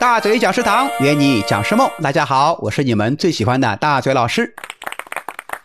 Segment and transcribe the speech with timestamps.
[0.00, 1.86] 大嘴讲师堂，圆你讲师梦。
[2.02, 4.54] 大家好，我是你们最喜欢的大嘴老师。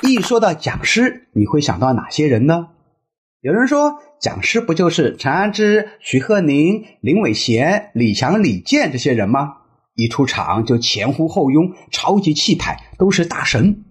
[0.01, 2.67] 一说到讲师，你会想到哪些人呢？
[3.39, 9.53] 有人说，讲师不就是陈安之、徐鹤宁、林伟贤、李强、李健这些人吗？
[9.95, 13.85] 一出场就前呼后拥，超级气派，都是大神。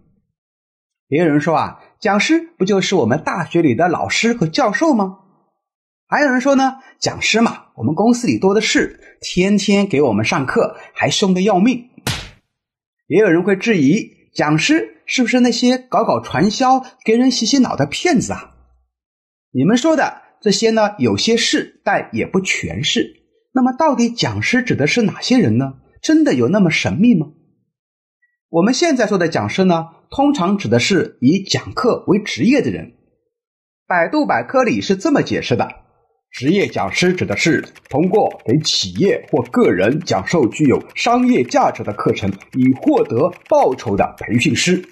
[1.09, 5.21] 也有人说啊，讲师不就是我们大学里的老师和教授吗？
[6.15, 11.89] 还有人说呢，讲师嘛，我们公司里多的是，天天给我们上课，还凶得要命。
[13.09, 18.55] 也有人会质疑，讲师是不是那些搞搞传销、给人洗洗脑的骗子啊？
[19.51, 23.25] 你们说的这些呢，有些是，但也不全是。
[23.53, 25.79] 那么，到底讲师指的是哪些人呢？
[26.01, 27.27] 真的有那么神秘吗？
[28.51, 32.93] 我们现在说的讲师呢，通常指的是以讲课为职业的人。
[33.89, 35.83] 百度百科里是这么解释的。
[36.35, 44.85] 职业讲师指的是通过给企业或个人讲授具有商业价值的课程，以获得报酬的培训师。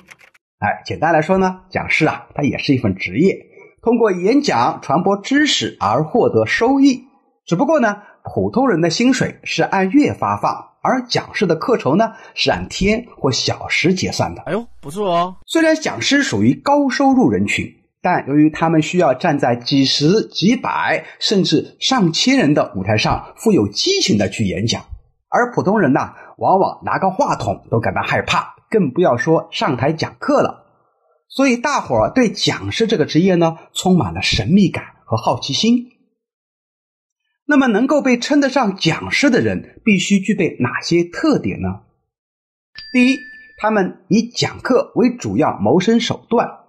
[0.60, 3.40] 哎，简单来说呢，讲师啊，它也是一份职业，
[3.82, 7.06] 通过演讲传播知识而获得收益。
[7.44, 14.42] 只不过呢，普通人的薪水是按月发放，而讲师的课酬呢是按天或小时结算的。
[14.42, 15.36] 哎呦，不错哦！
[15.48, 17.81] 虽然讲师属于高收入人群。
[18.02, 24.82] 但由于他们需要站在几十、几百甚至上千人的舞台上，富有激情的去演讲，
[25.28, 30.66] 而普通人呢，往往拿个话筒都感到害怕，更不要说上台讲课了。
[31.28, 35.86] 所以，大伙儿对讲师这个职业呢，充满了神秘感和好奇心。
[37.46, 41.82] 那么，能够被称得上讲师的人，必须具备哪些特点呢？
[42.92, 43.20] 第一，
[43.58, 46.61] 他们以讲课为主要谋生手段。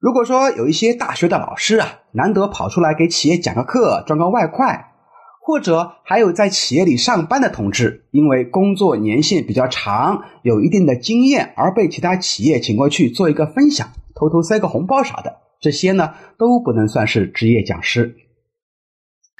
[0.00, 4.92] 如果说有一些大学的老师啊，难得跑出来给企业讲个课赚个外快，
[5.40, 18.14] 或者还有在企业里上班的同志，因为工作年限比较长，有一定的经验，而被其他企业请过去做一个分享，偷偷塞个红包啥的，这些呢都不能算是职业讲师。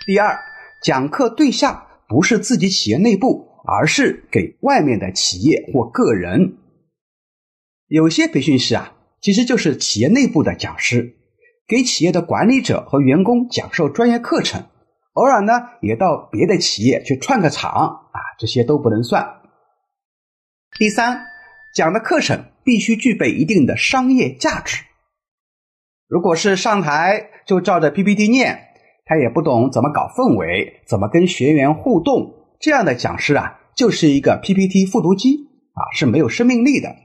[0.07, 0.41] 第二，
[0.83, 6.57] 讲课对象不是自己企业内部，而是给外面的企业或个人。
[7.87, 8.95] 有些培训师啊。
[9.28, 11.19] 其实就是企业内部的讲师，
[11.66, 14.65] 给企业的管理者和员工讲授专业课程，
[15.12, 15.53] 偶尔呢
[15.83, 19.43] 也到别的企业去串个场啊，这些都不能算。
[20.78, 21.27] 第三，
[21.75, 24.83] 讲的课程必须具备一定的商业价值。
[26.09, 28.61] 如果是上台就照着 PPT 念，
[29.05, 36.97] 他也不懂怎么搞氛围，怎么跟学员互动，这样的讲师啊，就是一个 PPT 复读机啊，是没有生命力的。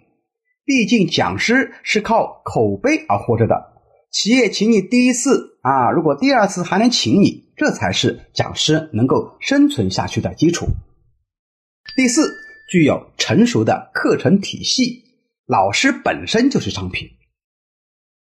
[0.66, 3.74] 毕竟讲师是靠口碑而活着的，
[4.12, 10.68] 企业请你第一次啊，如果第二次还能请你，这才是讲师能够生存下去的基础。
[11.96, 12.34] 第四，
[12.70, 15.04] 具有成熟的课程体系，
[15.46, 17.10] 老师本身就是商品。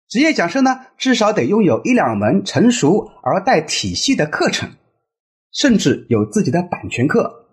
[0.10, 4.72] 职业讲师呢，至少得拥有一两门成熟而带体系的课程，
[5.52, 7.48] 甚至有自己的版权课。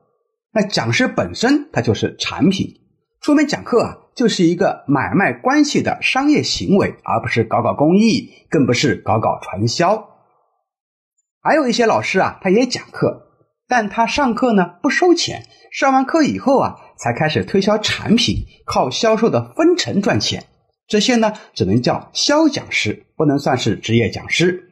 [0.53, 2.81] 那讲师本身它就是产品，
[3.21, 3.97] 出门讲课啊。
[4.13, 10.11] 就是一个买卖关系的商业行为，而不是搞搞公益，更不是搞搞传销。
[11.41, 13.23] 还有一些老师啊，他也讲课，
[13.67, 20.45] 但他上课呢不收钱，上完课以后啊，才开始推销产品，靠销售的分成赚钱。
[20.87, 24.69] 这些呢，只能叫销讲师，不能算是职业讲师。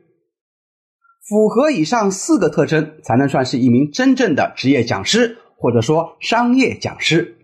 [1.27, 7.38] 符合以上四个特征，才能算是一名真正的职业讲师，或者说商业讲师。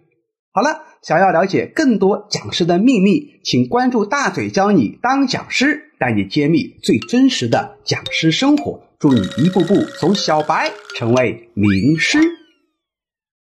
[0.54, 0.94] 好了。
[1.02, 12.43] 想要了解更多讲师的秘密，请关注大嘴教你当讲师，带你揭秘最真实的讲师生活，祝你一步步从小白成为名师。